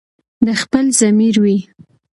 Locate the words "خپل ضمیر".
0.61-1.35